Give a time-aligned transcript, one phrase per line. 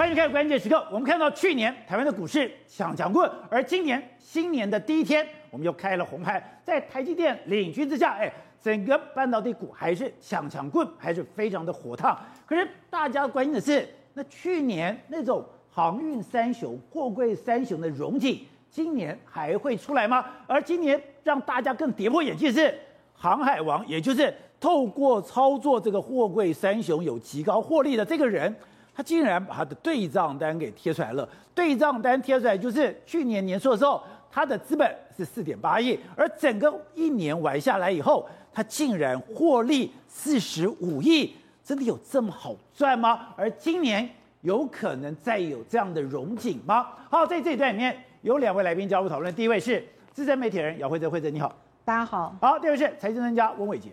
[0.00, 0.82] 欢迎看关键时刻。
[0.90, 8.32] 我们看到去年台湾的股市抢抢棍，而今年新年的第一天，我们又开了红盘，在台积电领军之下，哎，
[8.62, 12.18] 整个半导体股还是抢抢棍，还是非常的火烫。
[12.46, 18.40] 可是大家关心的是，那去年那种航运三雄、货柜三雄的荣景，
[18.70, 20.24] 今年还会出来吗？
[20.46, 22.74] 而今年让大家更跌破眼镜是，
[23.12, 24.34] 航海王，也就是。
[24.58, 28.54] 透过操作这个货柜三雄有极高获利的这个人，
[28.94, 31.28] 他竟然把他的对账单给贴出来了。
[31.54, 43.28] 对账单贴出来就是去年年初的时候，他的资本是四点八亿，而整个一年玩下来以后，他竟然获利四十五亿，真的有这么好赚吗？
[43.36, 44.08] 而今年
[44.42, 46.86] 有可能再有这样的荣景吗？
[47.10, 52.34] 好，在这一段里面有两位来宾加入讨论，第一位是资深媒体人姚慧珍，慧珍你好，大家好。
[52.40, 53.90] 好，第二位是财经专家翁伟杰。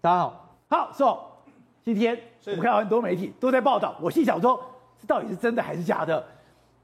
[0.00, 1.04] 大家好，好，是
[1.86, 4.60] 今天我们看到很多媒体都在报道，我心想说，
[5.00, 6.20] 这到底是真的还是假的？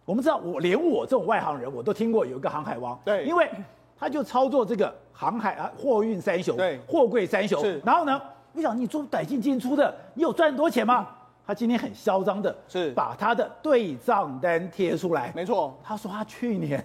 [0.04, 3.50] 我们知道，我连我这种外行人，我都听过有一个航海王，对，因为
[3.98, 7.82] 他就操作这个航海啊，货运三雄，对，货柜三雄，是。
[7.84, 8.22] 然后呢，
[8.52, 11.08] 我想你做短进进出的，你有赚很多钱吗？
[11.44, 16.80] 他今天很嚣张的，是把他的对账单贴出来，没错，他说他去年。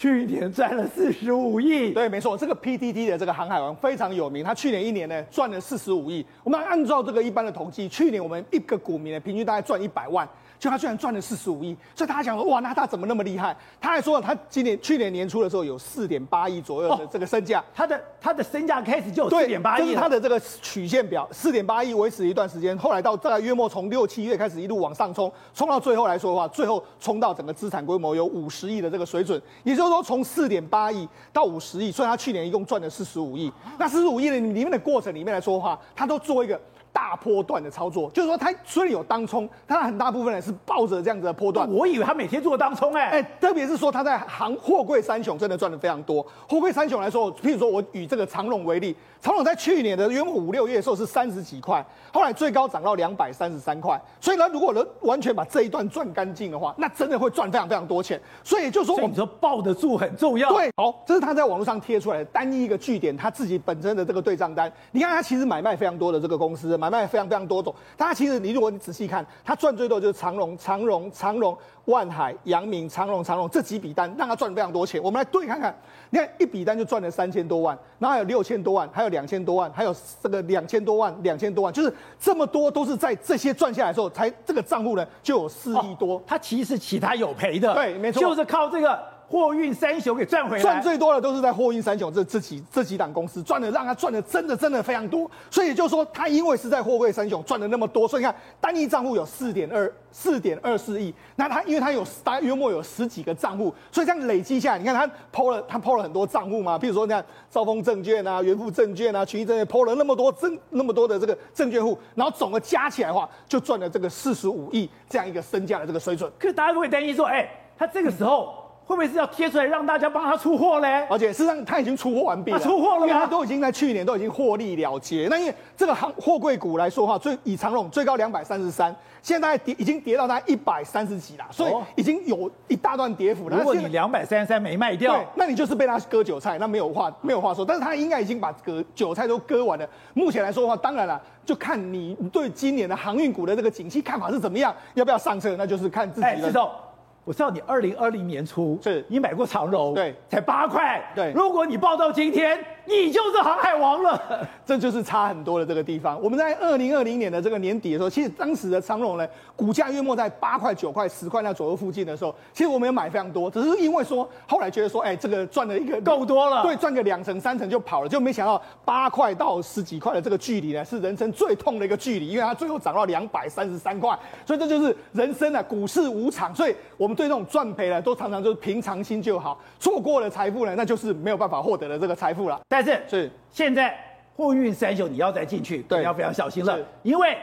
[0.00, 6.24] 去年赚了四十五亿，对，没错，这个 PTT 的这个航海王非常有名，他去年一年呢赚了四十五亿。
[6.42, 10.26] 我们按照这个一般的统计，去年我们一个股民呢平均大概赚一百万。
[10.60, 13.56] 就他居然赚了四十五亿，所以大家讲说哇，那他怎么那么厉害？
[13.80, 33.50] 他还说他今年去年年初的时候有四点八亿左右的这个身价，他的他的身价开始就有四点八亿，就是他的这个曲线表，四点八亿维持一段时间，后来到大概约莫从六七月开始一路往上冲，冲到最后来说的话，最后冲到整个资产规模有五十亿的这个水准，也就是说从四点八亿到五十亿，所以他去年一共赚了四十五亿。
[33.78, 36.60] 那四十五亿的里面的过程里面来说的话，他都做一个。
[36.92, 41.70] 大波段的操作，就是说它虽然有当冲，它很大部分人是抱着这样子的波段。
[41.70, 46.24] 我以为他每天做当冲哎哎，特别是说他在行货柜三雄真的赚的非常多。
[46.48, 54.00] 货柜三雄来说，譬如说我以这个长隆为例，长荣在去年的约莫五六月的时候是三十几块，后来最高涨到两百三十三块。
[54.20, 58.18] 所以呢，如果能完全把这一段赚干净的话，那真的会赚非常非常多钱。
[58.42, 60.48] 所以就说我们说抱得住很重要。
[60.50, 64.72] 对，好，这是他在网络上贴出来的单一一个据点，他自己本身的这个对账单。
[64.92, 66.70] 你看他其实买卖非常多的这个公司。
[66.80, 71.54] 买卖非常非常多种，大家其实你如果你仔细看，他赚最多就是长荣、长荣、长荣、
[71.84, 75.02] 万海、阳明、长荣、长荣这几笔单，让他赚非常多钱。
[75.02, 75.76] 我们来对看看，
[76.08, 86.16] 你看一笔单就赚了三千多万，然后还有六千多万，还有两千多万，还有这个两千多万、两千多万，就是这么多都是在这些赚下来的时候，才这个账户呢就有四亿多。
[86.16, 88.98] 哦，他其实其他有赔的，对，没错，就是靠这个。
[89.30, 95.30] 货运三雄给赚回来，赚最多的都是在货运三雄这这几这几档公司赚的，让他赚的真的真的非常多。
[95.48, 101.14] 所以也就是说，他因为是在货柜三雄赚了那么多，所以你看单一账户有四点二四点二四亿。
[101.36, 116.28] 那他因为他有大约莫有十几个账户，所以这样累积下来，你看他抛了他抛了很多账户嘛，比如说你看兆丰证券啊、元富证券啊、群益证券抛了那么多证那么多的这个证券户，然后总额加起来的话，就赚了这个四十五亿这样一个身价的这个水准。
[116.36, 118.54] 可是大家都会担心说，哎、欸，他这个时候。
[118.56, 118.59] 嗯
[118.90, 121.06] 会不会是要贴出来让大家帮他出货嘞？
[121.08, 123.06] 而且事实上他已经出货完毕了，出货了吗？
[123.06, 125.28] 因为他都已经在去年都已经获利了结。
[125.30, 128.92] 那因为这个行货柜股来说的话，最以长荣最高两百三十三，
[129.22, 133.56] 现在跌已经跌到大概一百三十几了，所以已经有一大段跌幅了。
[133.58, 137.64] 如果你两百三十三没卖掉，对，那你就是被他割韭菜，那没有话没有话说。
[137.64, 139.88] 但是他应该已经把割韭菜都割完了。
[140.14, 146.48] 目前来说的话，当然了，就看你对今年的航运股的这个景气看法是怎么样，要不要上车，那就是看自己的。
[146.48, 146.89] 欸
[147.24, 149.04] 我知道你二零二零年初是。
[149.08, 151.32] 你买过长荣，对，才八块，对。
[151.32, 152.58] 如果你报到今天，
[152.90, 154.20] 你就是航海王了，
[154.66, 156.20] 这就是差很多的这个地方。
[156.20, 178.00] 我们在二零二零年的这个年底的时候，其实当时的长荣呢，股价约莫在八块、九块、十块那左右附近的时候，其实我们也买非常多，只是因为说后来觉得说，哎，这个赚了一个够多了，对，赚个两成、三成就跑了，就没想到八块到十几块的这个距离呢，是人生最痛的一个距离，因为它最后涨到两百三十三块，所以这就是人生啊，股市无常，所以我们对这种赚赔呢。
[178.00, 182.58] 都常常就是平常心就好，错过了财富呢，那就是没有办法获得的这个财富了。
[182.66, 183.30] 但是是。
[183.50, 183.98] 现在
[184.36, 187.36] 货运三雄你要再进去，对，你要非常小心了，因为。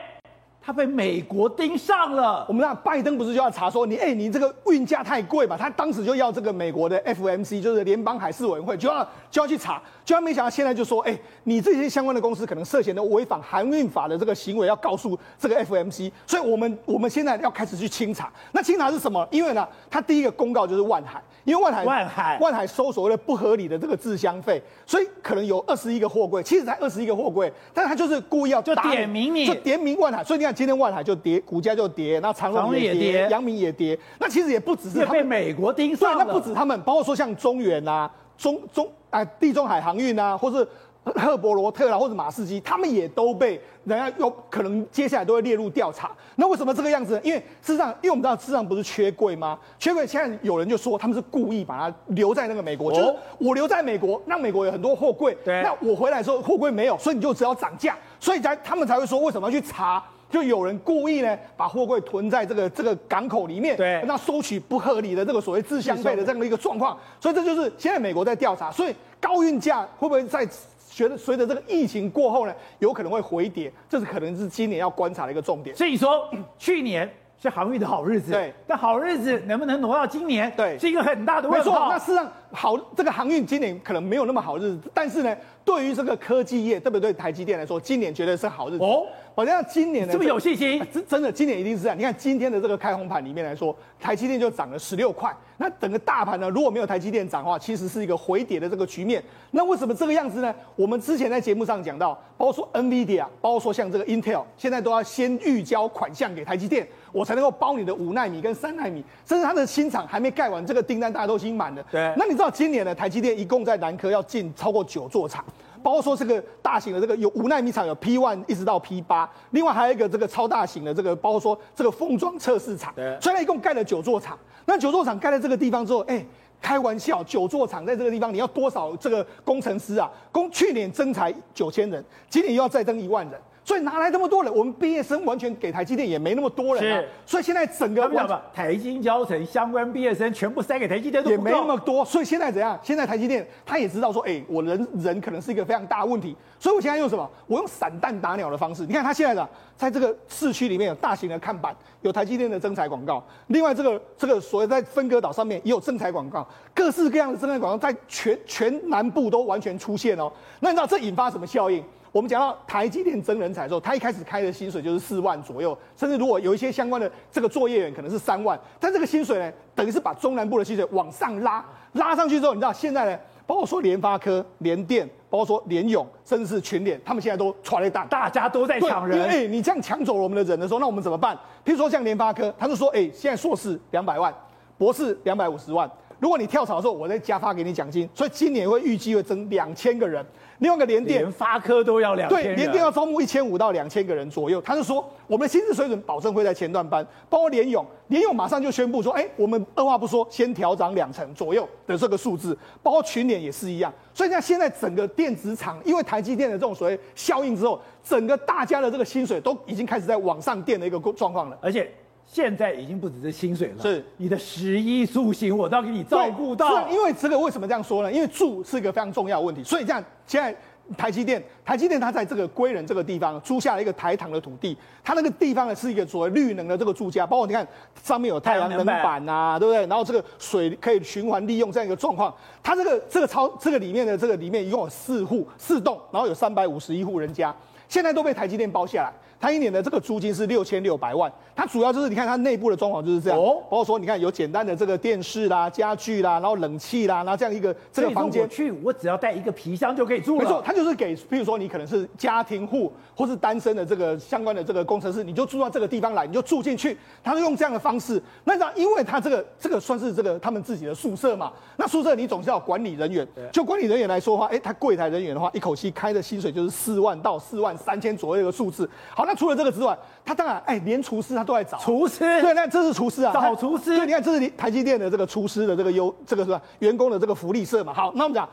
[0.68, 2.46] 他被美国盯上了。
[2.46, 5.56] 我们那拜登不是就要查说你，哎、欸，你这个运价太贵嘛？
[5.56, 16.12] 他当时就要这个美国的 FMC，就是联邦海事委员会，就要就要去查，就要没想到现在就说，哎、欸，你这些相关的公司可能涉嫌的违反航运法的这个行为，要告诉这个 FMC。
[16.25, 18.30] 所以我们我们现在要开始去清查。
[18.52, 19.25] 那清查是什么？
[19.31, 30.56] 因为呢，他第一个公告就是万海，因为万海万海万海收所谓的不合理的这个滞销费，所以可能有二十一个货柜，其实才二十一个货柜，但他就是故意要就点名你，就点名万海，所以你看。
[30.57, 33.98] 今天万海就跌，股价就跌，那长荣也跌，阳明也跌。
[34.19, 35.95] 那其实也不只是他被美国盯。
[35.95, 40.68] 对，那不止他们，包括说像中远啊、中中啊、地中海航运啊，或是。
[41.15, 46.12] 赫伯罗特啦，或者马士基，他们也都被人家有可能接下来都会列入调查。
[46.36, 47.21] 那为什么这个样子呢？
[47.24, 49.57] 因为事实上，因为我们知道，事实上不是缺柜吗？
[49.80, 55.33] 缺柜，现在有人就说他们是故意把它留在那个美国，哦、就是我留在美国，让美国有很多货柜。
[55.45, 60.03] 对，那我回来的时候货柜没有，所以你就只要涨价，所以才他们才会说为什么要去查？
[60.29, 66.97] 就有人故意呢把货柜囤在这个这个港口里面，对，那收取不合理的这个所谓自相费的这样的一个状况。
[67.19, 70.47] 所以这就是现在美国在调查，所以高运价会不会在？
[70.89, 75.75] 觉得随着这个疫情过后呢，有可能会回跌，这是可能是今年要观察的一个重点。
[75.75, 76.27] 所以说，
[76.57, 77.07] 去年
[77.39, 81.69] 是航运的好日子，对，但好日子能不能挪到今年，对，是一个很大的问题。
[81.69, 88.84] 没错，那事实上好，这个航运今年可能没有那么好日子，但是呢，对于这个科技业，特别对台积电来说，今年绝对是好日子。
[88.84, 89.06] 哦，
[89.36, 90.81] 好像今年呢，是不是有信心？
[90.92, 91.98] 真真的，今年一定是这样。
[91.98, 95.31] 你看今天的这个开红盘里面来说，台积电就涨了十六块。
[95.60, 99.22] 那整个大盘呢，如果没有台积电涨的话，其实是一个回跌的这个局面。
[99.51, 100.54] 那为什么这个样子呢？
[100.75, 106.88] 我们之前在节目上讲到，包括说 NVIDIA，包括说像这个 Intel，现在都要先预交款项给台积电，
[107.18, 111.84] 我才能够包你的五纳米跟三纳米，甚至它的新厂还没盖完，这个订单大家都已经满了。
[111.92, 112.14] 对。
[112.16, 115.44] 那你知道今年呢，台积电一共在南科要进超过九座厂。
[115.84, 124.38] 包括说这个大型的这个有五纳米厂，有 P one 一直到 P 八，另外还有一个这个超大型的这个，包括说这个封装测试厂，所以它一共盖了九座厂。
[124.66, 126.25] 那九座厂盖在这个地方之后，哎，
[126.62, 130.12] 开玩笑，九座厂在这个地方，你要多少这个工程师啊？
[130.31, 133.40] 工去年增才九千人，今年又要再增一万人。
[133.68, 134.56] 所以哪来这么多人？
[134.56, 137.02] 我们毕业生完全给台积电也没那么多人啊。
[137.02, 138.10] 是，所以现在整个
[138.54, 142.06] 台金交成相关毕业生全部塞给台积电都也没那么多。
[142.06, 142.80] 所以现在怎样？
[142.81, 146.34] 现在台积电他也知道说，哎，我人人可能是一个非常大的问题。
[146.58, 147.30] 所以我现在用什么？
[147.46, 148.86] 我用散弹打鸟的方式。
[148.86, 153.22] 你看他现在的在这个市区里面有大型的看板，有台积电的征才广告。
[153.48, 160.31] 另外这个这个所谓在分割岛上面也有征才广告，各式各样的征才广告在全全南部都完全出现哦。
[160.62, 161.84] 那你知道这引发什么效应？
[162.18, 179.20] 我们讲到台积电征人才的时候，他一开始开的薪水就是四万左右，甚至如果有一些相关的这个作业员可能是三万，但这个薪水呢，等于是把中南部的薪水往上拉，拉上去之后，你知道现在呢，包括说联发科、联电，包括说联咏，甚至是群联，他们现在都出来打，大家都在抢人。
[179.20, 181.38] 因为哎，你这样抢走了我们的人的时候，那我们怎么办？
[181.63, 184.34] 譬如说像联发科，他就说，哎，现在硕士两百万，
[184.75, 185.88] 博士两百五十万，
[186.18, 190.25] 如果你跳槽的时候，我再加发给你奖金，所以今年会预计会增两千个人。
[190.59, 194.62] 另外一个联电，联发科都要两对，联电要招募一千五到两千个人左右。
[194.62, 203.94] 他就说，我们的薪资水准保证会在前段班，包括联咏，联咏马上就宣布说，哎，我们二话不说，先调涨两成左右的这个数字，包括群联也是一样。
[204.13, 211.89] 所以像现在整个电子厂，因为台积电的这种所谓效应之后，整个大家的这个薪水都已经开始在往上垫的一个状况了，而且。
[212.27, 216.88] 现在已经不只是薪水了，是你的食衣住行，我都要给你照顾到。
[216.89, 218.12] 因为这个为什么这样说呢？
[218.12, 220.53] 因为住是一个非常重要的问题，所以这样现在
[220.97, 227.65] 台积电，台积电它在这个归仁这个地方租下了一个台糖的土地，它那个地方呢是一个所谓绿能的这个住家，包括你看
[228.03, 229.88] 上面有太阳能板呐、啊，对不对？
[229.88, 237.56] 然后这个水可以循环利用这样一个状况，它这个这个超这个里面的这个里面一共有四户四栋，然后有三百五十一户人家，
[237.89, 239.13] 现在都被台积电包下来。
[239.39, 250.43] 它一年的这个租金是六千六百万，它主要就是你看它内部的装潢就是这样，哦，包括说你看有简单的这个电视啦、家具啦，然后冷气啦，然后这样一个这个房间，我去我只要带一个皮箱就可以住了。
[250.43, 258.22] 没错，它就是给，譬如说你可能是家庭户或是单身的这个相关的这个工程师，你就住到这个地方来，你就住进去，他是用这样的方式。
[258.43, 268.88] 那你知道，因为他这个这个算是这个他们自己的宿舍嘛，那宿舍你总是要管理人员，就管理人员来说的话，哎，他柜台人员的话，一口气开的薪水就是四万到四万三千左右的数字。
[269.15, 269.25] 好。
[269.27, 272.20] 那除了这个之外，他当然哎，连厨师他都在找厨师。
[272.20, 273.96] 对，那这是厨师啊，找厨师。
[273.96, 276.62] 对，你看这是台积电的这个厨师的这个优，这个是吧？
[276.80, 277.94] 员工的这个福利社嘛。
[277.94, 278.48] 好，那我们讲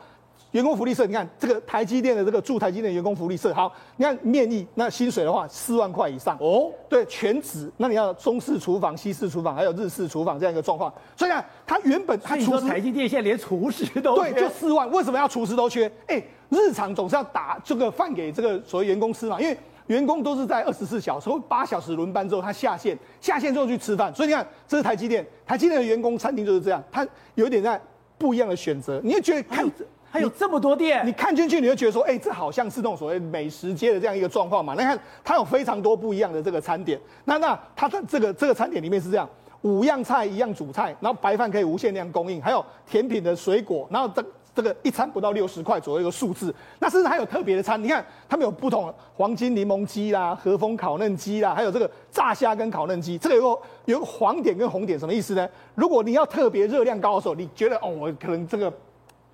[0.51, 3.53] 员工福利社，你看这个台积电的这个驻台积电员工福利社。
[3.53, 6.71] 好，你看面议那薪水的话，四万块以上哦。
[6.87, 10.91] 对，全职，那你要中式厨房、西式厨房，还有日式厨房这样一个状况。
[11.17, 14.89] 所以呢，他原本他厨师，台积电现在连厨师都对，就四万。
[14.91, 15.91] 为什么要厨师都缺？
[16.07, 19.57] 哎，日常总是要打这个饭给这个所谓员工吃嘛，因为。
[19.87, 24.13] 员工都是在二十四小时或八小时轮班之后，他下线，下线之后去吃饭。
[24.13, 27.79] 所以你看，这是台积电，台积电的员工餐厅就是这样，他有点在
[28.17, 28.99] 不一样的选择。
[29.03, 29.69] 你会觉得看
[30.09, 34.73] 还有这么多店，你看进去你会觉得说，哎、欸，这好像是那种所谓美食街的这样一个状况嘛？
[34.77, 36.99] 那看它有非常多不一样的这个餐点。
[37.25, 39.29] 那那它的这个这个餐点里面是这样，
[39.61, 44.25] 五样菜一样主菜，然后白饭可以无限量供应，还有甜品的水果，然后这。
[44.55, 46.53] 这个一餐不到六十块左右一个数字。
[46.79, 53.17] 那甚至还有特别的餐，你看他们有不同黄金柠檬鸡啦、和风烤嫩鸡啦，还有这个炸虾跟烤嫩鸡。
[53.17, 55.47] 这个有个有个黄点跟红点什么意思呢？
[55.75, 58.73] 如果你要特别热量高的时候，你觉得哦，我可能这个。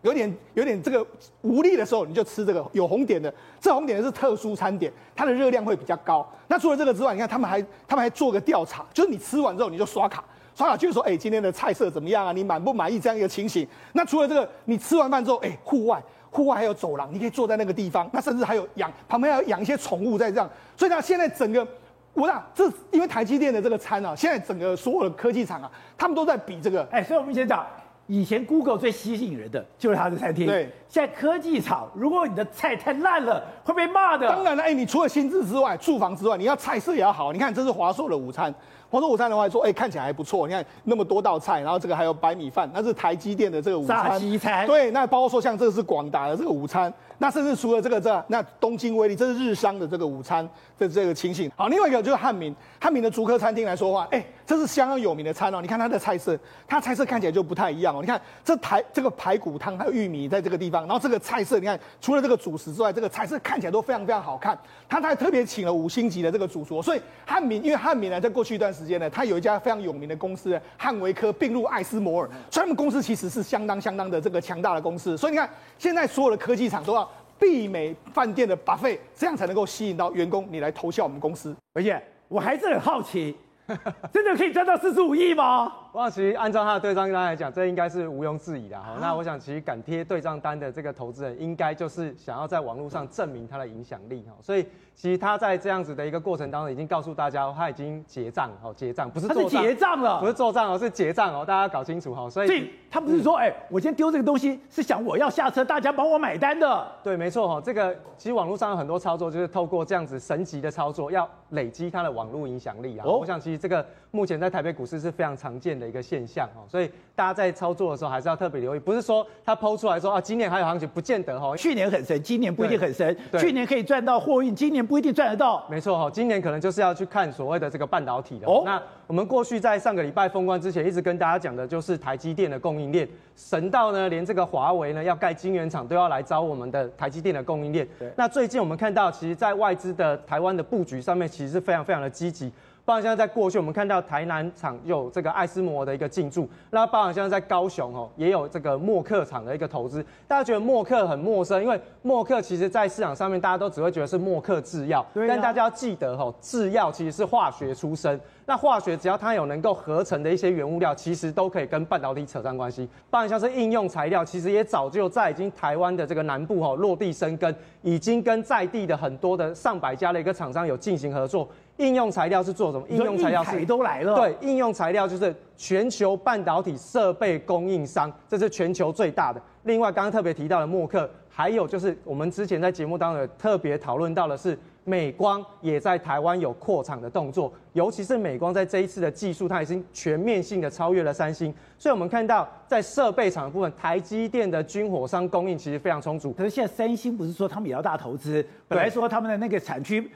[0.03, 1.05] 有点 有点这个
[1.41, 3.31] 无力的时候，你就吃这个有红点的。
[3.59, 6.27] 这红点的是特殊餐点，它的热量会比较高。
[6.47, 10.23] 那除了这个之外，你看他们还他们还做个调查，就是你吃完之后你就刷卡，
[10.55, 12.31] 刷卡就是说，哎，今天的菜色怎么样啊？
[12.31, 13.67] 你满不满意这样一个情形？
[13.93, 18.09] 那除了这个，你吃完饭之后，哎，户外户外还有走廊，你可以坐在那个地方。
[18.13, 20.49] 那甚至还有养旁边还有养一些宠物在这样。
[20.75, 21.65] 所以呢，现在整个
[22.13, 26.87] 我讲这因为台积电的这个餐啊，现在整个所有的科技厂啊，他们都在比这个。
[26.91, 27.65] 哎，所以我们以前讲。
[28.07, 30.69] 以前 Google 最吸引人的就是它的餐厅，对。
[30.89, 34.27] 现在科技厂，如果你的菜太烂了，会被骂的。
[34.27, 37.31] 当然了，哎，你除了薪资之外，住房之外，你要菜色也要好。
[37.31, 38.53] 你看，这是华硕的午餐。
[38.91, 40.45] 华硕午餐的话说，哎，看起来还不错。
[40.45, 44.09] 你看那么多道菜，然后这个还有白米饭，那是台积电的这个午餐。
[44.09, 44.67] 炸鸡餐。
[44.67, 50.43] 对，那包括说像这个是广达的这个午餐，那甚至除了这个这，那东京威力这是日商的这个午餐
[50.79, 51.51] 的这个情形。
[51.55, 55.61] 好，另外一个就是汉民，汉民的竹科餐厅来说话，哎，这是相当有名的餐哦。
[55.61, 56.37] 你看它的菜色，
[56.67, 57.99] 它菜色看起来就不太一样哦。
[58.01, 64.57] 你看这排这个排骨汤还有玉米在这个地方，然后这个菜色，你看除了这个主食之外，这个菜色看起来都非常非常好看。
[64.89, 69.51] 他还特别请了五星级的这个主厨，所以汉民，因为汉民呢，在过去一段时间呢，他有一家。
[69.61, 75.15] 非常有名的公司汉维科并入艾斯摩尔，所以他们公司其实是相当相当的这个强大的公司。
[75.15, 75.47] 所以你看，
[75.77, 77.07] 现在所有的科技厂都要
[77.41, 81.53] 媲美饭店的 buffet，这样才能够吸引到员工你来投效我们公司。
[81.73, 83.35] 而且我还是很好奇，
[84.13, 85.73] 真的可以赚到四十五亿吗？
[85.93, 88.97] 我想，其实按照他的对账单来讲，这应该是毋庸置疑的哈。
[89.01, 94.33] 那我想，其实敢贴对账单的这个投资人，应该就是想要在网络上证明他的影响力哈。
[94.41, 102.29] 所以，其实他在这样子的一个过程当中，已经告诉大家，他已经结账哦，结账不是做结账了，不是做账哦，是结账哦，大家搞清楚哈。
[102.29, 106.87] 所以，所以他不是说，哎、我今天丢这个东西是想我要下车，大家帮我买单的。
[107.03, 107.59] 对，没错哈。
[107.59, 113.03] 这个其实网络上有很多操作，就是透过这样子神级的操作，要累积他的网络影响力啊。
[113.05, 116.61] 哦、我想，其实这个目前在台北股市是非常常见的一个现象哈。
[116.69, 121.57] 所以大家在操作的时候还是要特别留意，不是说他抛出来说啊，今年还有行情，不见得哈。
[121.57, 123.17] 去年很神，今年不一定很神。
[123.39, 125.65] 去年可以赚到货运，今年不一定赚得到。
[125.69, 128.47] 没错哈，今年可能就是要去看所谓的这个半导体的。
[128.47, 137.87] 哦，那我们过去在上个礼拜封关之前，一直跟大家讲的就是台积电的供应链神到呢，连这个华为呢要盖晶圆厂都要来找我们的台积电的供应链。
[137.99, 138.11] 对。
[138.15, 142.51] 那最近我们看到，其实，在外资的台湾的布局上面，其实是非常非常的积极。
[142.83, 150.03] 包含现在在过去，我们看到台南厂有这个艾斯摩的一个进驻，那包含现在在高雄哦，也有这个默克厂的一个投资。
[150.27, 158.19] 大家觉得默克很陌生，因为默克其实在市场上面大家都只会觉得是默克制药，但大家要记得哈，制药其实是化学出身。
[158.47, 162.89] 那化学只要它有能够合成的一些原物料，其实都可以跟半导体扯上关系。
[163.09, 171.47] 包含像是应用材料，其实也早就在已经台湾的这个南部哈落地生根，已经跟在地的很多的上百家的一个厂商有进行合作。
[171.81, 172.85] 应用材料是做什么？
[172.89, 174.15] 应用材料是都来了。
[174.15, 179.41] 对，应用材料就是全球半导体设备供应商，这是全球最大的。
[179.63, 187.51] 另外，刚刚特别提到的默克，还有就是我们之前在节目当中有特别讨论到的是，美光也在台湾有扩厂的动作。
[187.73, 191.53] 尤其是美光在这一次的技术，它已经全面性的超越了三星。
[191.77, 196.31] 所以我们看到在设备厂的部分，台积电的军火商供应其实非常充足。
[196.33, 198.45] 可是现在三星不是说他们也要大投资？
[198.67, 200.11] 本来说他们的那个产区。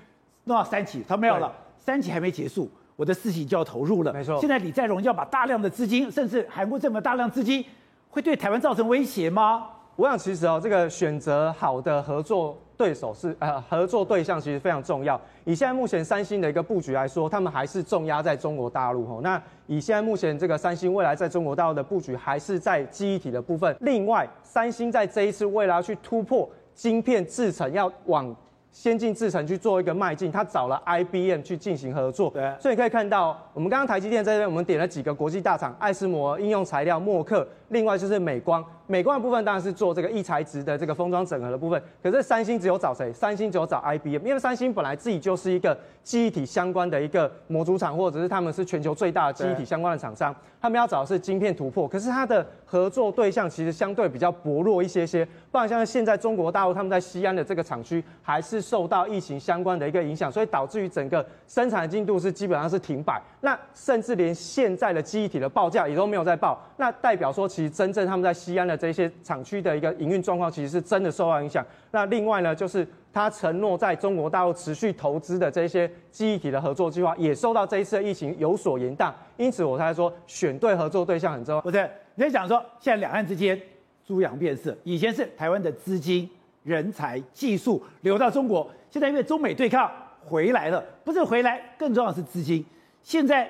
[0.45, 1.53] 弄到三期，他没有了。
[1.77, 4.11] 三期还没结束，我的四期就要投入了。
[4.11, 4.39] 没错。
[4.39, 7.63] 现在李在镕要把大量的资金，甚至韩国这么大量资金，
[8.09, 9.67] 会对台湾造成威胁吗？
[9.95, 15.19] 我想其实哦，这个选择好的合作对手是呃 合作对象，其实非常重要。
[15.45, 19.21] 以现在目前三星的一个布局来说，他们还是重压在中国大陆吼。
[19.21, 23.73] 那以现在目前这个三星未来在中国大陆的布局，还是在记忆体的部分。
[23.79, 28.35] 另外，三星在这一次为了要去突破晶片制程，要往
[28.75, 38.63] 先进制程去做一个迈进，他找了 IBM 去进行合作，对，所以你可以看到，我们刚刚台积电在这边，我们点了几个国际大厂，爱斯摩、应用材料、默克，另外就是美光。
[38.87, 43.11] 美光的部分当然是做这个异材质的这个封装整合的部分，可是三星只有找谁？
[43.11, 71.65] 三星只有找 IBM，因为三星本来自己就是一个记忆体相关的一个模组厂，或者是他们是全球最大的记忆体相关的厂商，他们要找的是晶片突破，可是它的合作对象其实相对比较薄弱一些些，不然像现在中国大陆他们在西安的这个厂区还是受到疫情相关的一个影响，所以导致于整个生产进度是基本上是停摆，那甚至连现在的记忆体的报价也都没有在报，那代表说其实真正他们在西安的这些厂区的一个营运状况，其实是真的受到影响。
[71.91, 79.09] 那另外呢，就是他承诺在中国大陆持续投资的这些记忆体的合作计划，也受到这一次的疫情有所延宕。
[79.37, 81.61] 因此，我才说选对合作对象很重要。
[81.61, 83.57] 不是，你在讲说现在两岸之间
[84.05, 84.77] 猪羊变色。
[84.83, 86.29] 以前是台湾的资金、
[86.63, 92.65] 人才、技术流到中国，现在因为中美对抗回来了，不是回来，更重要的是资金。
[93.01, 93.49] 现在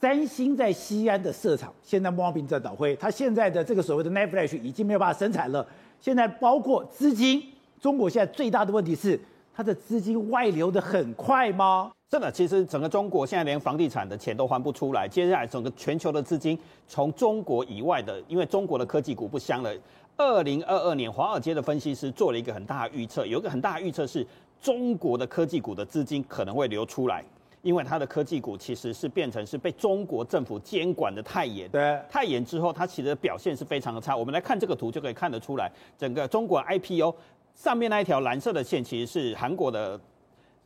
[0.00, 5.66] 三星在西安的设厂，现在莫名在倒灰，它现在的这个所谓的 NAND Flash 已经没有办法生产了。
[6.00, 7.42] 现在包括资金，
[7.80, 9.18] 中国现在最大的问题是
[9.52, 11.90] 它的资金外流的很快吗？
[12.08, 15.08] 真的，其实整个中国现在连房地产的钱都还不出来。
[15.08, 19.74] 接下来整个全球的资金从中国以外的，因为中国的科技股不香了。
[20.16, 24.26] 二零二二年，华尔街的分析师做了一个很大的预测，有一个很大的预测是
[24.60, 27.22] 中国的科技股的资金可能会流出来，
[27.62, 34.16] 因为它的科技股其实是变成是被中国政府监管的太严，对，太严之后，它其实表现是非常的差。
[34.16, 37.14] 我们来看这个图就可以看得出来，整个中国 IPO
[37.54, 39.98] 上面那一条蓝色的线其实是韩国的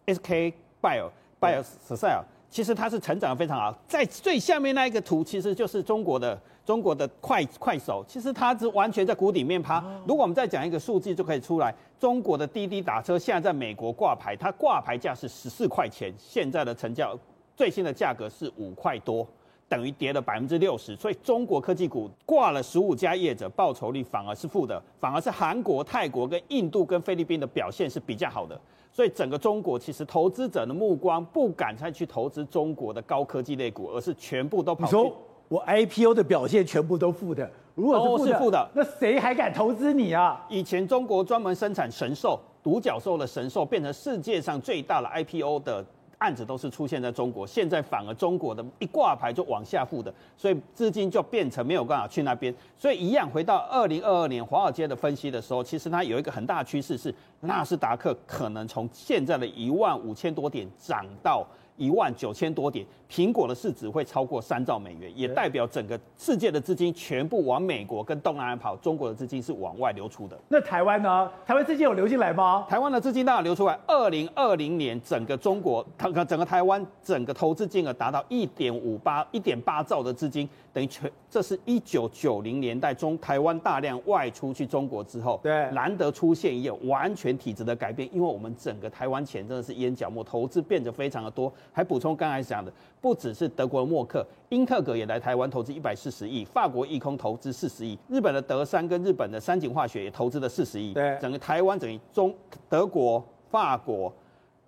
[0.07, 1.11] SK Bio。
[1.41, 9.85] Bio，s e l 其实它是成长的非常好，在最下面那一个图，其实就是中国的中国的快快手，其实它是完全在谷底面趴。
[10.07, 17.19] 如果我们再讲一个数字，就可以出来，中国的滴滴打车现在在美国挂牌，它挂牌价是十四块钱，现在的成交
[17.57, 19.27] 最新的价格是五块多，
[19.69, 20.95] 等于跌了百分之六十。
[20.95, 28.61] 所以中国科技股挂了十五家业者，报酬率反而是负的，反而是韩国、泰国跟印度跟菲律宾的表现是比较好的。
[28.93, 35.13] 所以整个中国其实投资者的目光不敢再去投资中国的高科技类股，而是全部都跑去。
[35.53, 40.43] 我 IPO 的表现全部都负的，如果是负的，的，那谁还敢投资你啊？
[40.49, 45.85] 以前中国专门生产神兽、独角兽的神兽，变成世界上最大的 IPO 的。
[46.19, 52.55] 案子都是出现在中国，现在反而中国的一挂牌就往下负的，所以资金就变成没有办法去那边。
[52.79, 61.45] 所以一样回到二零二二年华尔街的分析的时候，其实它有一个很大的趋势是纳斯达克可能从现在的一万五千多点涨到。
[61.77, 70.39] 一万九千多点，苹果的市值会超过三兆美元，也代表整个世界的资金全部往美国跟东南亚跑，中国的资金是往外流出的。
[70.49, 71.31] 那台湾呢？
[71.47, 72.67] 台湾资金有流进来吗？
[72.69, 73.79] 台湾的资金当然流出来。
[73.87, 91.53] 二零二零年，整个中国，整个整个台湾，整个投资金额达到一点五八、一点八兆的资金，等于全，这是一九九零年代中台湾大量外出去中国之后，对，难得出现一个完全体质的改变，因为我们整个台湾钱真的是淹脚目，投资变得非常的多。
[91.73, 100.95] 还补充刚才讲的，不只是德国的默克，英特格也来台湾投资一百四十亿，法国易空投资四十亿，日本的德山跟日本的三井化学也投资了四十亿。
[100.95, 102.35] 对，整个台湾等于中
[102.71, 104.11] 德国、法国、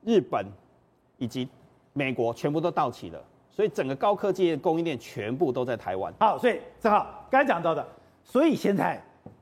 [0.02, 0.44] 日本
[1.16, 1.48] 以及
[1.94, 3.22] 美国全部都到齐了，
[3.54, 6.12] 所以整个高科技的供应链全部都在台湾。
[6.18, 7.86] 好，所以正好刚才讲到的，
[8.24, 9.00] 所以现在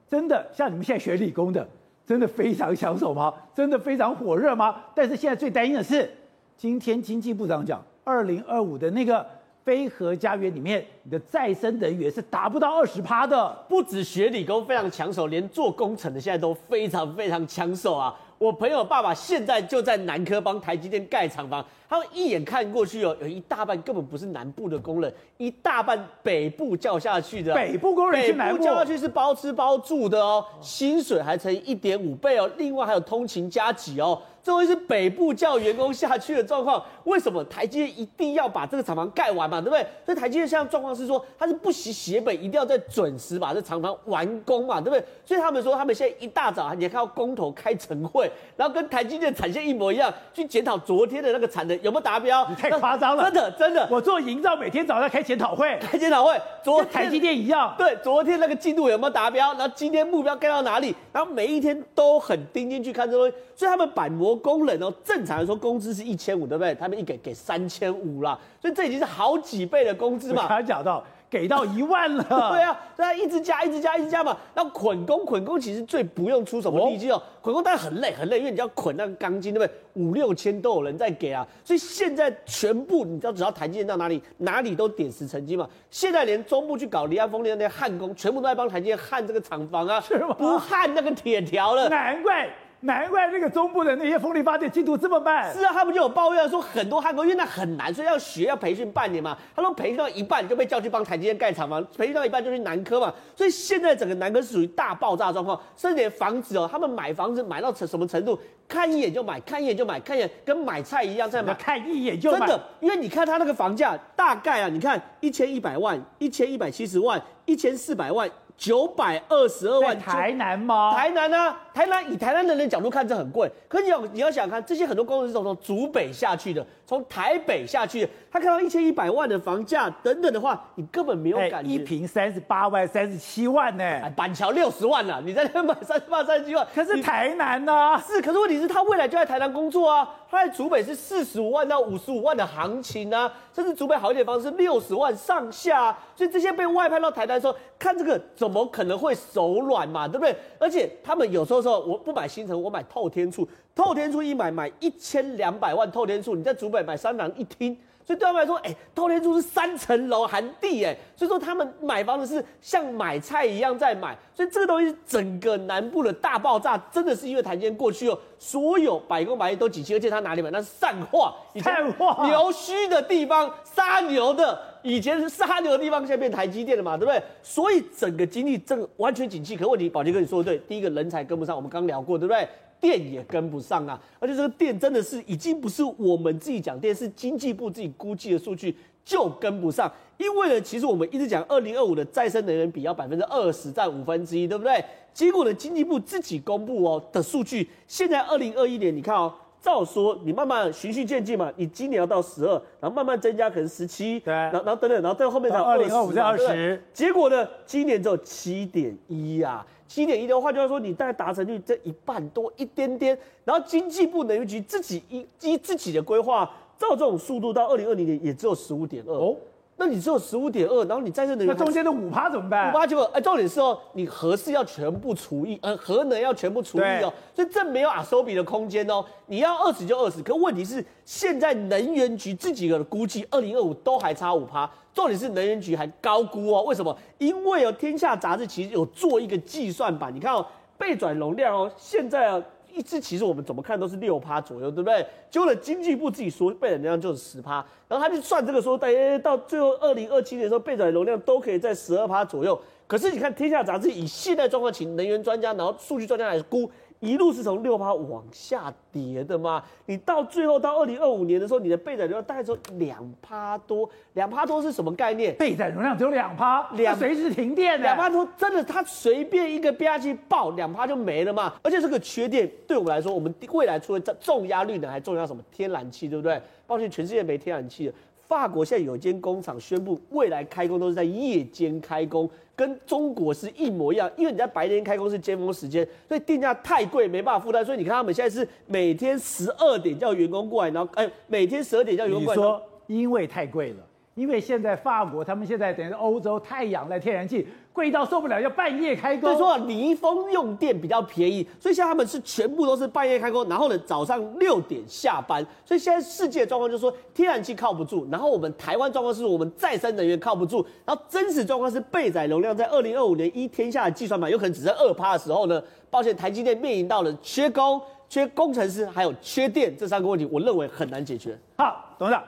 [0.08, 1.66] 真的像你们现在学理工的，
[2.04, 3.32] 真的非常抢手吗？
[3.54, 4.82] 真的非常火热吗？
[4.94, 6.10] 但是现在最担心的是。
[6.54, 9.26] 今天经济部长讲，二零二五的那个
[9.64, 13.50] 非核家园里面，你的再生能源是达不到二十趴的。
[13.68, 18.14] 不止学理工非常抢手，连做工程的现在都非常非常抢手啊！
[18.42, 27.54] 我朋友爸爸现在就在南科帮台积电盖厂房，他们一眼看过去哦，有一大半根本不是南部的工人，一大半北部叫下去的。
[27.54, 34.20] 北部工人去南部，北部叫下去是包吃包住的哦，薪水还乘以一点五倍哦，另外还有通勤加急哦。
[34.44, 39.60] 这会是北部叫员工下去的状况，为什么台积电一定要把这个厂房盖完嘛？
[39.60, 39.86] 对不对？
[40.04, 45.04] 所以台积电现在状况是说，它是不惜血本，一定要在准时把这厂房完工嘛，对不对？
[45.24, 52.44] 所以他们说，他们现在一大早，你看到工头开晨会，然后跟台积电产线一模一样，去检讨昨天的那个产能有没有达标。
[52.48, 53.86] 你太夸张了，真的真的。
[53.90, 57.72] 我做营造，每天早上开检讨会，开检讨会，昨台积电一样。
[57.78, 59.52] 对，昨天那个进度有没有达标？
[59.52, 60.92] 然后今天目标盖到哪里？
[61.12, 63.34] 然后每一天都很盯进去看这东西。
[63.54, 64.92] 所以他们板模工人哦。
[65.04, 66.74] 正常来说，工资是一千五，对不对？
[66.74, 70.46] 他们一给给三千五啦，所以这已经是好几倍的工资嘛。
[70.48, 74.36] 他讲到给到一万了， 对啊，所以一直加，一直加，一直加嘛。
[74.54, 79.78] 那捆工，捆工其实最不用出什么力气哦，捆工当然很累，很累，因为你要捆那个钢筋，对不对？
[79.94, 81.46] 五六千都有人在给啊。
[81.64, 85.66] 所以现在全部你知道，只要台积电到哪里，哪里都点石成金嘛。
[85.90, 90.34] 现在连中部去搞离岸风电那些焊工，全部都在帮台积电焊这个厂房啊，是吗？
[90.34, 92.50] 不焊那个铁条了，难怪。
[92.84, 95.52] 难怪那个中部的那些风力发电进度这么慢。
[95.54, 99.38] 是啊，他们就有抱怨说很多焊工，因为那很难，所以要学要培训半年嘛。
[99.54, 103.12] 他说培训到一半就被叫去帮台积电盖厂房，培训到一半就去南科嘛。
[103.36, 112.40] 所以现在整个南科是属于大爆炸状况，甚至连房子哦，他们买房子买到成什么程度，看一眼就买，看一眼就买，看一眼跟买菜一样在买，看一眼就买。
[112.40, 118.28] 真的，因为你看他那个房价大概啊，你看一千一百万、一千一百七十万、一千四百万。
[118.54, 119.98] 九百二十二万。
[119.98, 120.92] 台南吗？
[120.94, 123.50] 台南啊，台南以台南人的角度看，这很贵。
[123.68, 131.70] 可你要你要想看，这些很多工人是从从竹北下去的，从台北下去的，他看到一千一百万的房价等等的话，你根本没有感觉。
[131.70, 133.84] 一平三十八万、三十七万呢？
[133.84, 136.66] 哎，板桥六十万了，你在那买三十八、三十七万。
[136.74, 137.98] 可是台南呢、啊？
[138.00, 140.08] 是，可是问题是，他未来就在台南工作啊。
[140.30, 145.98] 他在竹北是四十五万到五十五万的行情啊，甚至竹北好一点房子是六十万上下、啊。
[146.16, 150.08] 所以这些被外派到台南的时候，看这个怎么可能会手软嘛？
[150.08, 150.34] 对不对？
[150.58, 153.46] 而且他们有时候说，我不买新城，我买透天厝。
[153.74, 157.76] 透天厝一买买一千两百万，透天厝你在竹北买三房一厅。
[158.04, 170.50] 所以对他们来说，哎、欸，透天厝是三层楼含地，哎，所以说他们买房子是像买菜一样在买，所以这个东西整个南部的大爆炸，真的是因为台积电过去哦，所有百工百业都景气，而且他哪里买？
[170.50, 177.22] 那是善化，善化牛墟的地方，杀牛的，以前是杀牛的地方，现在变台积电了嘛，对不对？
[177.42, 182.48] 所以整个经济正完全景气，可问题，宝杰哥你说的对，第一个人才跟不上，我们刚聊过，对不对？
[182.82, 189.90] 电也跟不上啊，而且这个电真的是已经不是我们自己讲电，是经济部自己估计的数据就跟不上。
[190.18, 194.84] 因为呢，其实我们一直讲二零二五的再生能源比要百分之二十占五分之一，对不对？
[195.14, 209.64] 结果呢，经济部自己公布哦的数据，现在二零二一年你看哦，照说你慢慢循序渐进嘛，你今年要到十二，然后慢慢增加可能十七，对，然后然后等等，然后到后面才二零二五再二十，结果呢，今年只有七点一呀。
[209.86, 219.36] 七点一的话，就要说你大概达成率这一半多一点点，然后经济部能源局自己依依自己的规划，照这种速度到二零二零年也只有十五点二哦。
[219.76, 222.70] 那你只有十五点二，然后你再生能源，那中间的五趴怎么办？
[222.70, 229.04] 五趴结果哎，重点是哦，你核是要全部除以，呃，核能要全部除以哦，所以这没有阿收比的空间哦。
[229.26, 234.70] 你要二十就二十，可问题是现在能源局自己的估计，二零二五都还差五趴。
[234.94, 236.96] 重点是能源局还高估哦，为什么？
[237.18, 242.42] 因为哦，天下杂志其实有做一个计算版，你看哦，备转容量哦，现在啊，
[242.74, 245.06] 一直其实我们怎么看都是六趴左右，对不对？
[245.30, 252.60] 就了，经济部自己说备转容量就是十趴，然后他就算这个说，大约到最后二零二七年的时候，备载容量都可以在十二趴左右。
[252.86, 256.70] 可是你看天下杂志以现在状况，请能源专家，然后数据专家来估。
[257.02, 259.60] 一路是从六趴往下跌的嘛？
[259.86, 265.34] 你到最后到二零二五年的时候，你的备载容量大概只有两趴多，两趴多是什么概念？
[265.34, 271.52] 备载容量只有两趴，两随时停电的，两趴多真的，它随便一个吧唧爆，两趴就没了嘛？
[271.60, 275.42] 而且这个缺电对我们来说，我们未来除了重压绿能，还重要什么？
[275.50, 276.40] 天然气，对不对？
[276.68, 277.94] 抱歉，全世界没天然气了。
[278.32, 284.10] 法国现在有间工厂宣布，未来开工都是在夜间开工，跟中国是一模一样。
[284.16, 287.62] 因为你在白天开工是尖峰时间，所以定价太贵，没办法负担。
[287.62, 292.40] 所以你看他们现在是每天十二点叫员工过来，然后哎，每天十二点叫员工过来。
[292.40, 293.76] 你说因为太贵了，
[294.14, 297.46] 因为现在法国他们现在等于是欧洲太阳能天然气。
[297.72, 299.22] 贵到受不了，要半夜开工。
[299.22, 305.42] 所以说离峰用电比较便宜，所以现在他们是全部都是半夜开工，然后呢早上六点下班。
[305.64, 321.38] 所以现在世界状况就是说天然气靠不住，然后我们台湾状况是我们再生能源靠不住，然后真实状况是备载容量在二零二五年一天下的计算嘛，有可能只剩二趴的时候呢，抱歉，台积电面临到了缺工、缺工程师还有缺电这三个问题，我认为很难解决。
[321.56, 322.22] 好，董事长，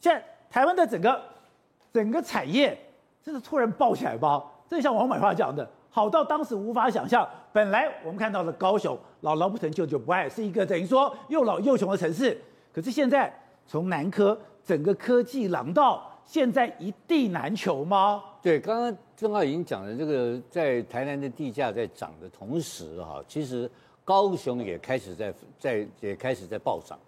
[0.00, 1.18] 现在台湾的整个
[1.94, 2.78] 整个产业
[3.22, 4.44] 真的突然爆起来吧？
[4.68, 7.26] 正像王美花讲的，好到当时无法想象。
[7.54, 12.38] 本来我们看到的高雄，姥姥不疼舅舅不爱，是一个等于说又老又穷的城市。
[12.70, 13.32] 可是现在
[13.66, 18.22] 从南科整个科技廊道，现在一地难求吗？
[18.42, 23.70] 对，刚刚正好已经讲了，这个在台南的地价在涨的同时，哈，其实
[24.04, 26.98] 高雄也开始在在也开始在暴涨。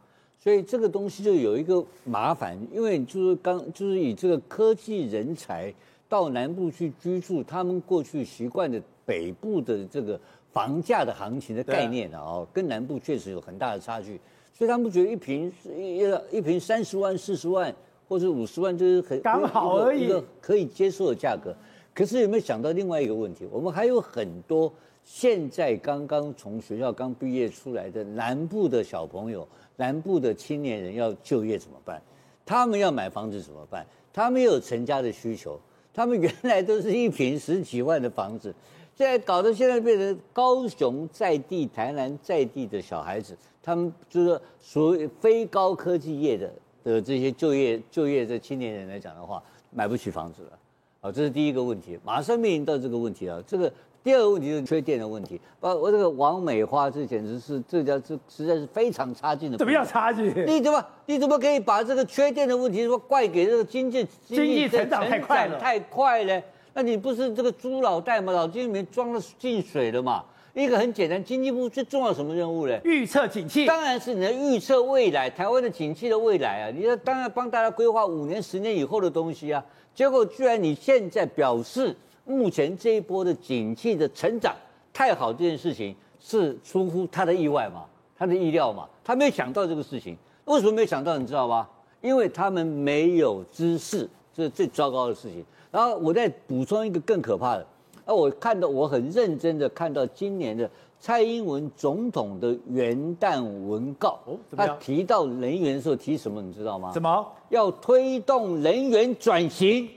[0.45, 5.73] 所以这个东西就有一个麻烦，因为就是刚就是以这个科技人才。
[6.07, 10.21] 到南部去居住，他们过去习惯的北部的这个
[10.53, 14.21] 房价的行情的概念啊，哦，跟南部确实有很大的差距，
[14.53, 17.75] 所以他们觉得一平一一平三十万、四十万
[18.07, 21.53] 或者五十万就是很刚好而已，一个可以接受的价格。
[21.93, 23.49] 可是有没有想到另外一个问题？
[23.51, 32.01] 我们还有很多现在刚刚从学校刚毕业出来的南部的小朋友、南部的青年人要就业怎么办？
[32.47, 33.87] 他们要买房子怎么办？
[34.13, 35.59] 他们有成家的需求。
[35.93, 38.53] 他们原来都是一坪十几万的房子，
[38.97, 50.59] 现在搞得现在变成高雄在地、台南在地的小孩子，他们就是属于非高科技业的的这些就业就业的青年人来讲的话，买不起房子了，
[51.05, 53.71] 好，这是第一个问题，马上面临到这个问题啊，这个。
[54.03, 59.57] 第二个问题就是缺电的问题，啊我这个王美花，这简直是这家这实在是非常差劲的。
[59.57, 60.27] 怎么样差劲？
[60.47, 65.59] 你怎么你怎么可以把这个缺电的问题说怪给这个经济经济成长太快了？
[65.59, 66.43] 太快了。
[66.75, 68.33] 那你不是这个猪脑袋吗？
[68.33, 70.23] 脑筋里面装了进水了嘛？
[70.55, 72.79] 一个很简单，经济部最重要什么任务呢？
[72.85, 76.71] 预测景气，当然是你的预测未来，台湾的景气的未来啊！
[76.71, 79.65] 你要当然帮大家规划五年、十年以后的东西啊。
[79.93, 84.55] 结果居然你现在表示，目前这一波的景气的成长
[84.93, 87.85] 太好，这件事情是出乎他的意外嘛？
[88.17, 88.89] 他的意料嘛？
[89.03, 91.19] 他没有想到这个事情，为什么没有想到？
[91.19, 91.69] 你知道吗？
[92.01, 95.45] 因为他们没有知识，这是最糟糕的事情。
[95.73, 97.67] 然后我再补充一个更可怕的。
[98.07, 100.69] 那我看到，我很认真的看到今年的
[101.01, 104.19] 蔡英文总统的元旦文告？
[104.57, 106.43] 他提到能源的时候提什么？
[106.43, 106.91] 你知道吗？
[106.93, 107.27] 什么？
[107.49, 109.89] 要推动能源转型。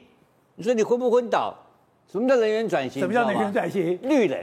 [0.55, 1.53] 你说你昏不昏倒？
[2.09, 3.01] 什么叫能源转型？
[3.01, 3.99] 什么叫能源转型？
[4.01, 4.37] 绿能，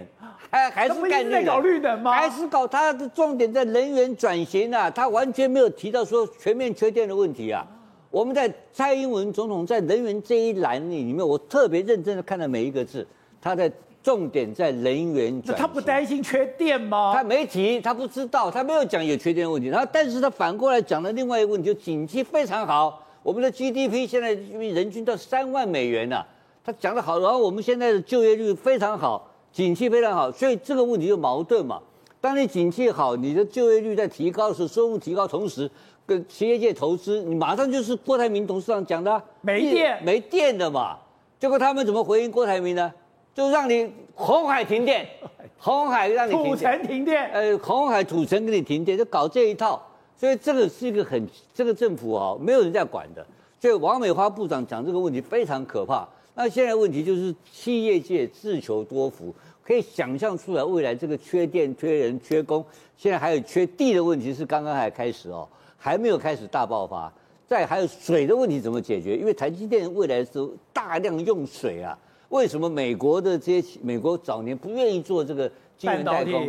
[0.50, 1.44] 还还是干绿能？
[1.46, 2.12] 搞绿能吗？
[2.12, 4.90] 还是搞他的重点在能源转型啊？
[4.90, 7.66] 他完全没有提到说全面缺电的问题啊。
[8.11, 13.05] 我们在蔡英文总统在能源这一栏里面，我特别认真的看了每一个字。
[13.45, 13.71] 他的
[14.03, 17.13] 重点在人员转，他不担心缺电吗？
[17.15, 19.69] 他没提，他不知道，他没有讲有缺电的问题。
[19.69, 26.27] 然后，但是他反过来讲了另外一个问题，就景气非常好，我们的 GDP 现在人均到三万美元了，啊。
[26.65, 31.79] 他讲的好，然后我们现在的就业率非常好，景气非常好，所以这个问题就矛盾嘛。
[32.23, 35.71] 当你景气好，你的就业率在提高的时候，收入提高，同时
[36.07, 40.97] 跟企业界投资，你马上就是郭台铭董事长讲的，没电，没电的嘛。
[41.39, 42.91] 结果他们怎么回应郭台铭呢？
[43.35, 45.07] 就让你红海停电，
[45.59, 49.83] 红海让你，土城停电，呃，红海土城给你停电，就搞这一套，
[50.16, 53.27] 所以这个是一个很这个政府啊，没有人在管的。
[53.61, 56.07] 所以王美花部长讲这个问题非常可怕。
[56.35, 62.64] 那现在问题就是企业界自求多福，可以想象出来未来这个缺电、缺人、缺工，
[62.97, 67.12] 现在还有缺地的问题是刚刚还开始哦，还没有开始大爆发。
[67.47, 69.16] 再还有水的问题怎么解决？
[69.16, 71.99] 因为台积电未来是大量用水啊。
[72.29, 76.47] 为什么美国的这些美国早年不愿意做这个晶圆代工？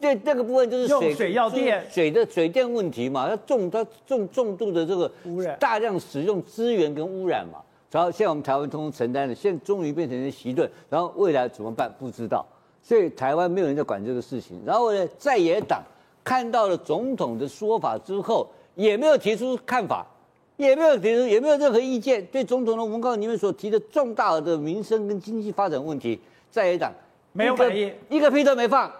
[0.00, 7.58] 这，这个部分就是水水要电，水的水电问题嘛，它重它重重度的这个污染，大量使用资源跟污染嘛。
[7.90, 11.92] 然后现在我们台湾通通承担了，现在终于变成了习盾，然后未来怎么办？
[11.98, 12.46] 不知道。
[12.82, 14.58] 所以台湾没有人在管这个事情。
[14.64, 15.82] 然后呢，在野党
[16.24, 20.06] 看到了总统的说法之后，也没有提出看法。
[20.66, 22.24] 也没有提出，也没有任何意见。
[22.26, 26.20] 对总统的文告里面所提的重大的民生跟经济发展问题，
[26.50, 26.92] 在野党
[27.32, 28.90] 没有反应，一个屁都没放。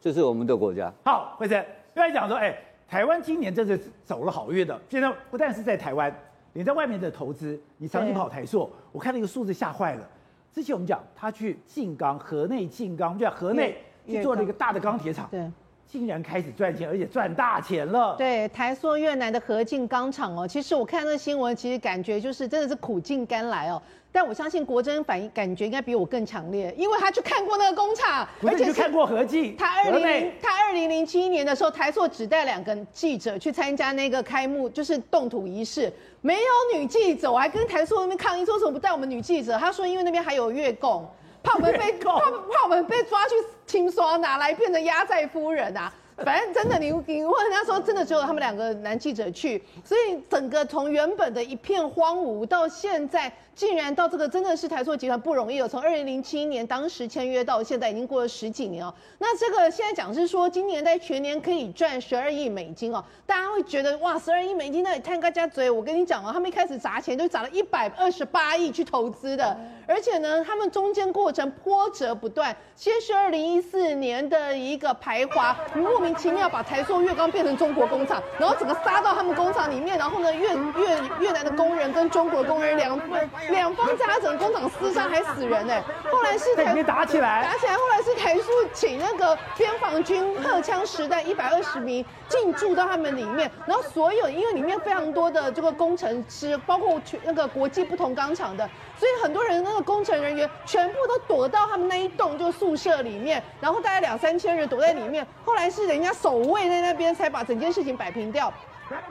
[0.00, 0.92] 这是我们的国家。
[1.04, 2.56] 好，辉生，刚才讲说，哎，
[2.88, 4.80] 台湾今年真是走了好运的。
[4.88, 6.14] 现在不但是在台湾，
[6.52, 10.08] 你在外面的投资，你长期跑台塑，我看那个数字吓坏了。
[10.54, 13.76] 之前我们讲他去静冈，河内静冈，就在河内
[14.06, 15.28] 去做了一个大的钢铁厂。
[15.30, 15.50] 对。
[15.90, 18.14] 竟然开始赚钱，而且赚大钱了。
[18.18, 23.80] 对，台塑越南的河静钢厂哦，其实我看那个新闻，其实感觉就是真的是苦尽甘来哦。
[24.12, 29.56] 但我相信国珍反应感觉应该比我更强烈，因为他去看过那个工厂，而且去看过河静。
[29.56, 39.56] 他二零零他二零零七年的时候，台塑只带两个记者去参加那个开幕，就是动土仪式，没有女记者，我还跟台塑那边抗议，说为什么不带我们女记者？
[39.56, 41.08] 他说因为那边还有越共。
[41.48, 43.34] 怕我们被 怕怕我们被抓去
[43.66, 45.90] 清刷，拿来变成压寨夫人啊？
[46.24, 53.32] 反正真的，你你问人家说，真的只有他们两个男记者去，所以整个从原本的一片荒芜到现在。
[53.58, 55.66] 竟然到这个真的是台塑集团不容易哦。
[55.66, 58.94] 从二零零七年当时签约到现在，已经过了十几年哦。
[59.18, 63.04] 那这个现在讲是说，今年在全年可以赚十二亿美金哦。
[63.26, 65.68] 大家会觉得哇，十二亿美金那也太高价嘴。
[65.68, 72.56] 我跟你讲哦，他们一开始砸钱就砸了一百二十八亿去投资的，而且呢，他们中间过程波折不断。
[72.76, 83.28] 先是二零一四年的一个排华，莫名其妙把台塑越钢变成中国工厂，然后整个杀到他们工厂里面，然后呢，越越越南的工人跟中国工人两分。
[83.50, 108.52] 两方在整个工厂厮杀还死人呢，后来是台打起来，打起来，后来是台塑请那个边防军荷枪实弹一百二十名进驻到他们里面，然后所有因为里面非常多的这个工程师，包括全那个国际不同钢厂的，所以很多人那个工程人员全部都躲到他们那一栋就宿舍里面，然后大概两三千人躲在里面，后来是人家守卫在那边才把整件事情摆平掉。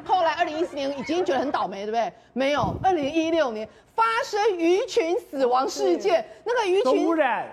[0.06, 2.12] 后来二零一四年已经觉得很倒霉，对不对？
[2.34, 3.68] 没有，二零一六年。
[3.98, 7.04] 发生鱼群死亡事件，那个鱼群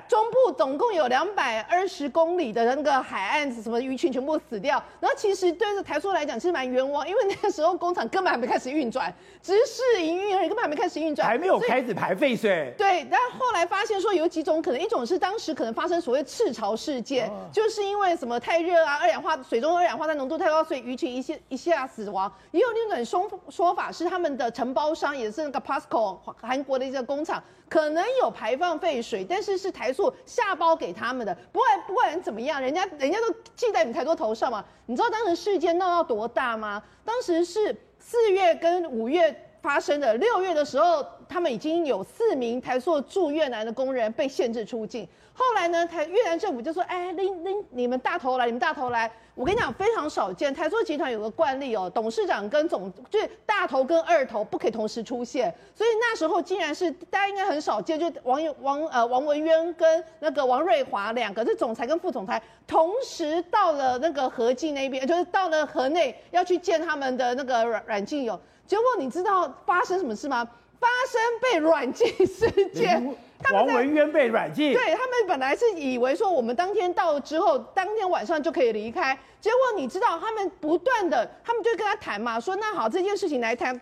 [0.07, 4.73] 中部总共有两百二十公里的那个海岸，什么鱼群全部死掉。
[5.01, 9.11] 然后其实对着台塑来讲，其实蛮冤枉，因为那个时候工厂根本还没开始运转，
[9.45, 12.75] 只是试营运而已，根本还没开始运转，还没有开始排废水。
[12.79, 22.33] 对，但后来发现说有几种可能，一种是当时可能发生所谓赤潮事件，就是因为什么太热啊，二氧化水中二氧化碳浓度太高，所以鱼群一下一下死亡。
[22.53, 31.37] 也有另一种说说法是，他们的承包商也是那个 Pasco 韩国的一个工厂，可能有排放废水，但是是台塑下包给他们的。
[31.53, 34.65] 不管不管怎么样，人家人家都记在你台塑头上嘛。
[34.87, 36.83] 你知道当时事件闹到多大吗？
[37.05, 37.77] 当时是
[38.07, 39.44] 四月跟五月。
[39.65, 45.09] 发生的六月的时候，他们已经有四名台塑驻越南的工人被限制出境。
[45.33, 50.53] 后来呢，台越南政府就说：“哎，拎拎你们大头来，你们大头来。”我跟你讲，非常少见。
[50.53, 55.53] 台塑集团有个惯例哦，董事长跟总就是大头跟二头不可以同时出现。
[55.75, 68.39] 所以那时候竟然是大家应该很少见，就王王呃王文渊跟那个王瑞华两个是总裁跟副总裁，同时到了那个河静那边，就是到了河内要去见他们的那个阮阮静友。
[68.67, 70.47] 结果你知道发生什么事吗？
[70.81, 73.17] 发生被软禁事件，
[73.51, 74.75] 王文渊被软禁。
[74.75, 79.19] 对，他们本来是以为说我们当天到之后，当天晚上就可以离开。
[79.41, 83.81] 结果你知道他们不断的，他们就跟他谈嘛，说那好，这件事情来谈。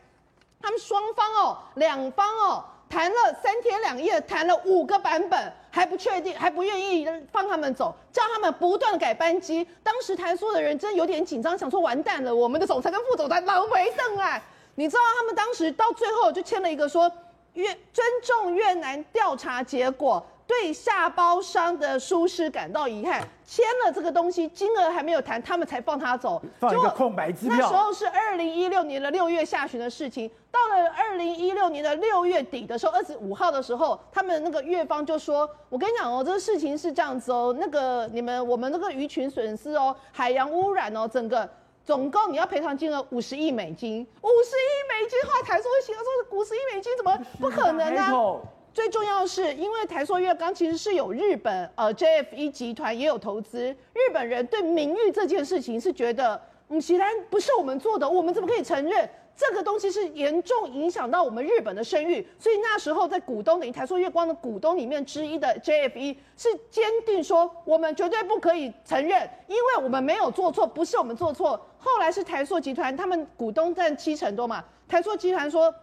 [0.61, 9.67] 他们双方哦，两方哦，谈了三天两夜，谈了五个版本，还不确定，还不愿意放他们走，叫他们不断的改班机。
[9.83, 14.43] 当时台塑的人真有点紧张，想说完蛋了，我们的总裁跟副总裁狼狈瞪眼。
[14.75, 17.11] 你知道他们当时到最后就签了一个说，
[17.55, 27.57] 越尊重越南调查结果，对下包商的疏失感到遗憾，签了这个东西，金额还没有谈，他们才放他走，放一个空白支票。
[27.59, 41.47] 那时候是二零一六年的六月下旬的事情，到了二零一六年的六月底的时候，二十五号的时候，他们那个越方就说：“我跟你讲哦，这个事情是这样子哦，那个你们我们那个鱼群损失哦，海洋污染哦，整个。”
[41.85, 48.41] 总共你要赔偿金额五十亿美金，五十亿美金，后来台塑会形容说五十亿美金怎么不可能呢？
[48.73, 59.11] 最重要的是，因为台塑越钢其实是有日本呃 JFE 集团也有投资，日本人对名誉这件事情是觉得，嗯，既然不是我们做的，我们怎么可以承认？
[59.35, 71.59] 这个东西是严重影响到我们日本的声誉，所以那时候在股东等于台塑月光的股东里面之一的 JFE 是坚定说，我们绝对不可以承认，因为我们没有做错，不是我们做错。
[71.83, 75.75] 后来是台塑集团，他们股东占七成多嘛，台塑集团说。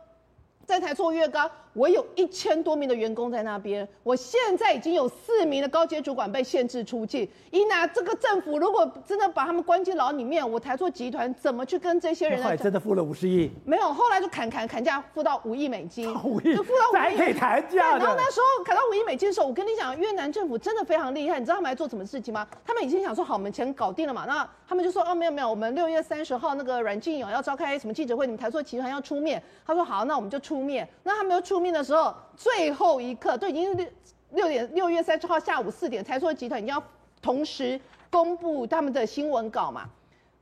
[0.65, 3.87] 在台塑越高，我有一千多名的员工在那边。
[4.03, 7.29] 我现在已经有四名的高阶主管被限制出境。
[7.51, 12.43] 伊拿，这个政府如果真的把他们关进牢里面，我台塑集团怎么去跟这些人？
[12.43, 13.51] 后来真的付了五十亿？
[13.65, 16.13] 没有，后来就砍砍砍价，付到五亿美金。
[16.23, 16.97] 五亿，就付到五亿。
[16.97, 17.97] 还可以砍价。
[17.97, 21.39] 然后那时候砍到五亿美金的时候，我跟你讲，越南政府真的非常厉害。
[21.39, 22.47] 你知道他们来做什么事情吗？
[22.65, 24.25] 他们已经想说，好，我们钱搞定了嘛。
[24.27, 29.41] 那他们就说，哦，没有没有，我们六月三十号那个阮静友要召开什么记者会，你们台塑集团要出面。
[29.65, 30.87] 他说好，那我们就出面。
[31.03, 31.39] 那他们。
[31.39, 33.87] 出面的时候，最后一刻都已经六
[34.31, 36.81] 六点，六月三十号下午四点，台塑集团已经要
[37.21, 39.89] 同时公布他们的新闻稿嘛。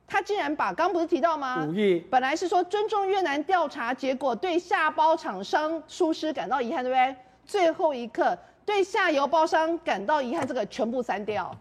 [0.06, 1.66] 他竟然把刚不是提到吗？
[1.68, 7.16] 五亿，本来是说尊重越南调查结果，对下包厂商疏失感到遗憾，对不对？
[7.44, 11.54] 最后一刻对下游包商感到遗憾，这个全部删掉。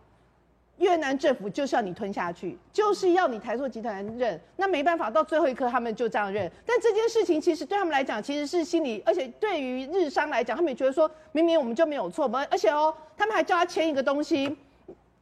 [0.78, 4.40] 越南政府就是要你吞下去，就是要你台塑集团认。
[4.56, 6.52] 那没办法，到最后一刻他们就这样认。
[6.66, 14.56] 但这件事情其实对他们来讲，其实是心里，而且对于日商来讲，他们也觉得说，明明我们就没有错，我们而且哦，他们还叫他签一个东西，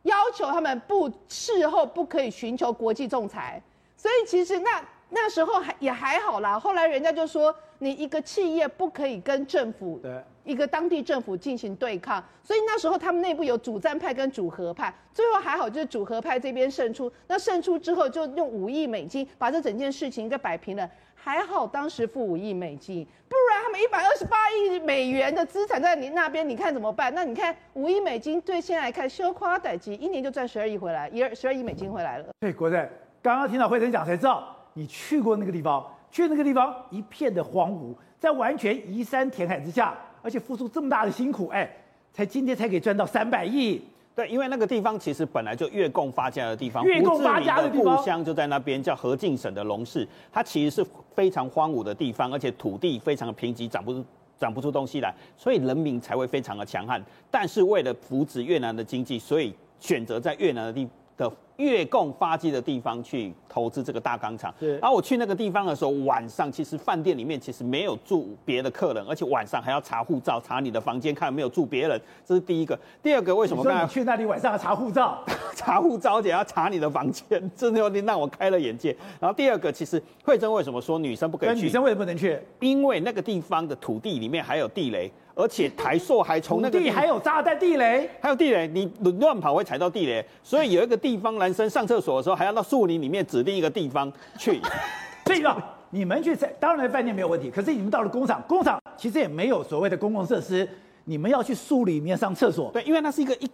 [0.03, 3.61] 要求他们不事后不可以寻求国际仲裁。
[3.95, 6.59] 所以其实那那时候还也还好啦。
[6.59, 10.21] 后来人家就说，你一个企业不可以跟政府对。
[10.45, 17.11] 一个当地政府进行对抗，所以那时候他们内部有主战派跟主和派，最后还好就是主和派这边胜出。
[17.27, 27.11] 那胜出之后就用五亿美金把这整件事情给摆平了，还好当时付五亿美金，不然他们一百二十八亿美元的资产在你那边，你看怎么办？
[27.15, 32.27] 那你看五亿美金对现在来看，修夸歹机，一年就赚十二亿回来，一二十二亿美金回来了。
[32.39, 32.87] 对，国正，
[33.23, 39.95] 刚刚听到慧珍讲才知道，你去过那个地方，去那个地方一片的荒芜，在完全移山填海之下。
[40.25, 41.71] 而且付出这么大的辛苦，哎，
[42.11, 43.79] 才今天才可以赚到三百亿。
[44.15, 50.07] 对，因为那个地方其实本来就越共发家的地方，越共发家的地方，故乡就在那边，叫河静省的龙市。
[50.31, 54.03] 它其实是非常荒芜的地方，而且土地非常的贫瘠，长不出
[54.39, 56.99] 长不出东西来，所以人民才会非常的强悍。
[57.29, 61.31] 但是为了扶持越南的经济，所以选择在越南的地的。
[61.57, 72.77] 越共发迹的地方去投资这个大钢厂，对然后我去那个地方的时候，晚上其实饭店里面其实没有住别的客人，而且晚上还要查护照，查你的房间看有没有住别人，这是第一个。
[73.01, 75.23] 第二个，为什么刚才你去那里晚上要查护照？
[75.55, 78.95] 查护照而且要查你的房间，真的有点让我开了眼界。
[79.21, 81.61] 然后第二个，其实慧珍为什么说女生不可以去？
[81.61, 82.37] 女生为什么不能去？
[82.59, 91.44] 因为那个地方的土地里面还有地雷，而且台塑还从那个地还有炸弹地雷，还有地雷，你乱跑会踩到地雷，所以有一个地方来。
[91.45, 94.59] 男生上厕所的时候，还要到树林里面指定一个地方去，
[95.27, 95.55] 所以啊，
[95.91, 100.67] 你们去当然饭店没有问题，可是你们到了工厂，工厂其实也没有所谓的公共设施，
[101.03, 102.71] 你们要去树里面上厕所。
[102.71, 103.47] 对，因为那是一个一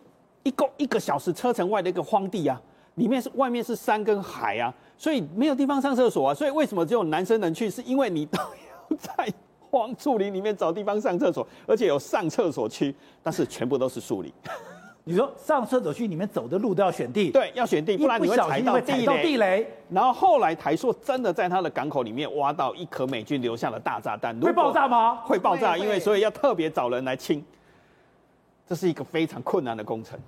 [0.44, 2.58] 一公一个小时车程外的一个荒地啊，
[2.96, 6.34] 里面是外面是山跟海啊，所以没有地方上厕所啊。
[6.34, 7.70] 所以为什么只有男生能去？
[7.70, 9.28] 是因为你都要在
[9.70, 14.32] 荒树林里面找地方上厕所，而且有上厕所区，但是全部都是树林。
[15.04, 19.24] 你说上厕所去里面走的路都要选地，对，要选地，不然你会踩到地雷。
[19.24, 19.68] 地雷。
[19.90, 25.16] 然后后来台硕真的在他的港口里面挖到一颗美军留下的大炸弹，会爆炸吗？
[25.26, 27.44] 会爆炸，因为所以要特别找人来清，
[28.68, 30.20] 这是一个非常困难的工程。